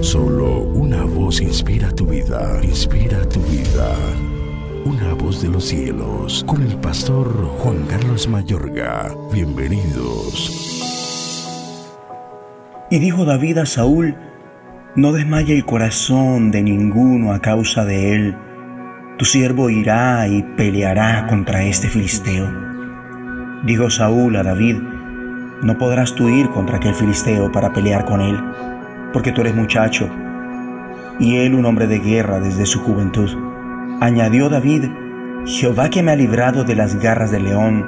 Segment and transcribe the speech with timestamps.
[0.00, 3.94] Solo una voz inspira tu vida, inspira tu vida.
[4.84, 9.14] Una voz de los cielos, con el pastor Juan Carlos Mayorga.
[9.32, 10.50] Bienvenidos.
[12.90, 14.16] Y dijo David a Saúl,
[14.96, 18.36] no desmaye el corazón de ninguno a causa de él.
[19.16, 22.52] Tu siervo irá y peleará contra este filisteo.
[23.64, 24.78] Dijo Saúl a David,
[25.62, 28.40] no podrás tú ir contra aquel filisteo para pelear con él,
[29.18, 30.08] porque tú eres muchacho,
[31.18, 33.28] y él un hombre de guerra desde su juventud.
[34.00, 34.84] Añadió David,
[35.44, 37.84] Jehová que me ha librado de las garras del león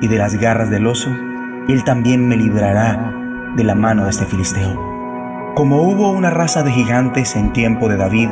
[0.00, 1.10] y de las garras del oso,
[1.68, 3.12] él también me librará
[3.54, 5.52] de la mano de este filisteo.
[5.54, 8.30] Como hubo una raza de gigantes en tiempo de David,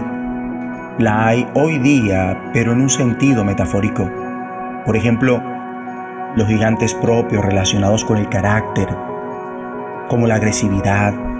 [0.98, 4.10] la hay hoy día, pero en un sentido metafórico.
[4.86, 5.42] Por ejemplo,
[6.36, 8.88] los gigantes propios relacionados con el carácter,
[10.08, 11.33] como la agresividad.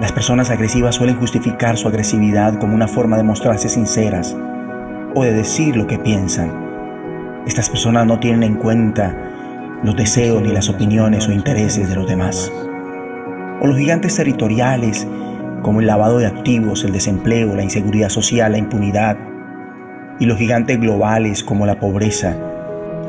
[0.00, 4.36] Las personas agresivas suelen justificar su agresividad como una forma de mostrarse sinceras
[5.14, 7.42] o de decir lo que piensan.
[7.46, 9.16] Estas personas no tienen en cuenta
[9.84, 12.52] los deseos ni las opiniones o intereses de los demás.
[13.60, 15.06] O los gigantes territoriales,
[15.62, 19.16] como el lavado de activos, el desempleo, la inseguridad social, la impunidad.
[20.18, 22.36] Y los gigantes globales, como la pobreza,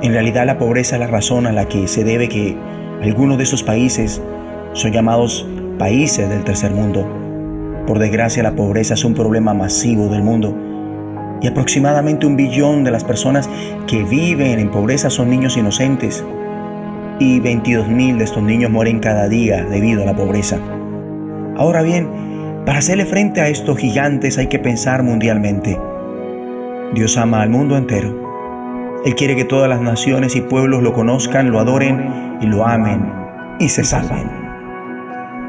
[0.03, 2.55] en realidad la pobreza es la razón a la que se debe que
[3.01, 4.21] algunos de esos países
[4.73, 7.07] son llamados países del tercer mundo.
[7.87, 10.57] Por desgracia la pobreza es un problema masivo del mundo
[11.41, 13.49] y aproximadamente un billón de las personas
[13.87, 16.23] que viven en pobreza son niños inocentes
[17.19, 20.59] y 22 mil de estos niños mueren cada día debido a la pobreza.
[21.55, 22.09] Ahora bien,
[22.65, 25.79] para hacerle frente a estos gigantes hay que pensar mundialmente.
[26.93, 28.25] Dios ama al mundo entero
[29.05, 33.13] él quiere que todas las naciones y pueblos lo conozcan, lo adoren y lo amen
[33.59, 34.44] y se salven.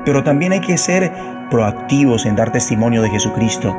[0.07, 1.13] Pero también hay que ser
[1.51, 3.77] proactivos en dar testimonio de Jesucristo.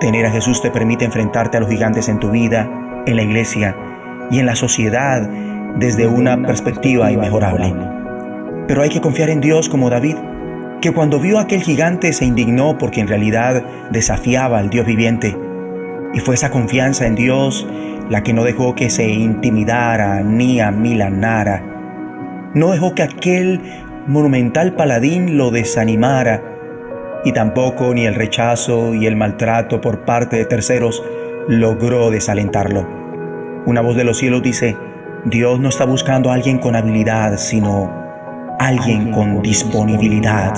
[0.00, 2.68] Tener a Jesús te permite enfrentarte a los gigantes en tu vida,
[3.06, 3.76] en la iglesia
[4.30, 5.30] y en la sociedad
[5.76, 7.72] desde una perspectiva inmejorable.
[8.66, 10.16] Pero hay que confiar en Dios como David,
[10.80, 15.36] que cuando vio a aquel gigante se indignó porque en realidad desafiaba al Dios viviente.
[16.14, 17.66] Y fue esa confianza en Dios
[18.10, 21.62] la que no dejó que se intimidara ni amilanara.
[22.54, 23.60] No dejó que aquel
[24.06, 26.42] monumental paladín lo desanimara
[27.24, 31.02] y tampoco ni el rechazo y el maltrato por parte de terceros
[31.48, 32.86] logró desalentarlo.
[33.64, 34.76] Una voz de los cielos dice,
[35.24, 38.02] Dios no está buscando a alguien con habilidad, sino
[38.58, 40.52] alguien con disponibilidad,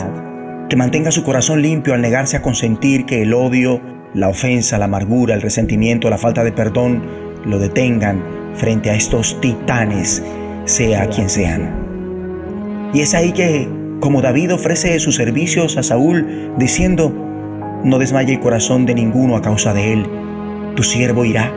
[0.69, 3.81] que mantenga su corazón limpio al negarse a consentir que el odio,
[4.15, 7.03] la ofensa, la amargura, el resentimiento, la falta de perdón
[7.45, 8.23] lo detengan
[8.55, 10.23] frente a estos titanes,
[10.65, 11.84] sea quien sean.
[12.95, 13.69] Y es ahí que,
[14.01, 17.13] como David ofrece sus servicios a Saúl, diciendo,
[17.85, 20.07] no desmaye el corazón de ninguno a causa de él,
[20.77, 21.53] tu siervo irá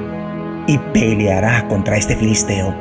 [0.68, 2.76] y peleará contra este filisteo.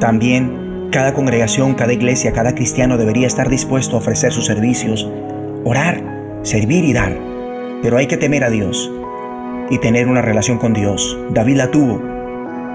[0.00, 5.06] También cada congregación, cada iglesia, cada cristiano debería estar dispuesto a ofrecer sus servicios,
[5.64, 7.14] orar, servir y dar.
[7.82, 8.90] Pero hay que temer a Dios
[9.68, 11.18] y tener una relación con Dios.
[11.34, 12.00] David la tuvo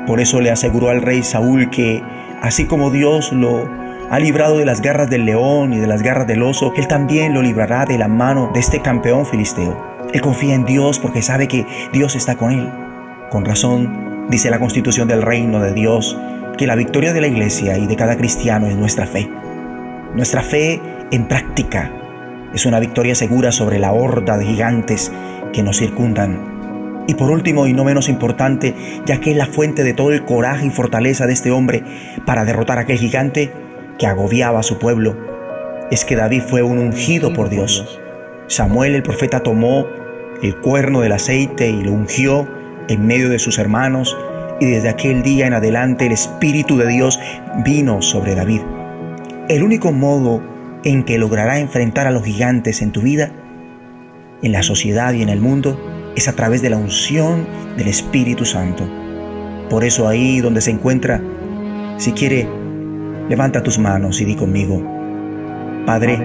[0.05, 2.01] por eso le aseguró al rey Saúl que,
[2.41, 3.67] así como Dios lo
[4.09, 7.33] ha librado de las garras del león y de las garras del oso, Él también
[7.33, 9.95] lo librará de la mano de este campeón filisteo.
[10.13, 12.69] Él confía en Dios porque sabe que Dios está con él.
[13.31, 16.17] Con razón, dice la constitución del reino de Dios,
[16.57, 19.29] que la victoria de la iglesia y de cada cristiano es nuestra fe.
[20.13, 20.79] Nuestra fe
[21.11, 21.91] en práctica
[22.53, 25.11] es una victoria segura sobre la horda de gigantes
[25.51, 26.55] que nos circundan
[27.07, 28.73] y por último y no menos importante,
[29.05, 31.83] ya que es la fuente de todo el coraje y fortaleza de este hombre
[32.25, 33.51] para derrotar a aquel gigante
[33.97, 35.15] que agobiaba a su pueblo,
[35.91, 37.99] es que David fue un ungido por Dios.
[38.47, 39.87] Samuel el profeta tomó
[40.41, 42.47] el cuerno del aceite y lo ungió
[42.87, 44.17] en medio de sus hermanos
[44.59, 47.19] y desde aquel día en adelante el Espíritu de Dios
[47.63, 48.61] vino sobre David.
[49.49, 50.41] El único modo
[50.83, 53.31] en que logrará enfrentar a los gigantes en tu vida,
[54.41, 55.79] en la sociedad y en el mundo,
[56.15, 57.47] es a través de la unción
[57.77, 58.87] del Espíritu Santo.
[59.69, 61.21] Por eso ahí donde se encuentra,
[61.97, 62.47] si quiere,
[63.29, 64.81] levanta tus manos y di conmigo,
[65.85, 66.17] Padre,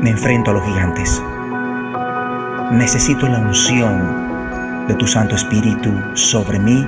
[0.00, 1.22] me enfrento a los gigantes.
[2.72, 6.86] Necesito la unción de tu Santo Espíritu sobre mí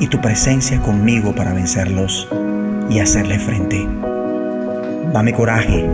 [0.00, 2.28] y tu presencia conmigo para vencerlos
[2.88, 3.86] y hacerle frente.
[5.12, 5.88] Dame coraje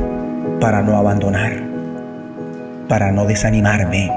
[0.61, 1.63] para no abandonar,
[2.89, 4.11] para no desanimarme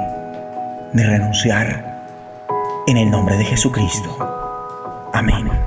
[0.94, 1.98] de renunciar
[2.88, 4.18] en el nombre de Jesucristo.
[5.14, 5.67] Amén.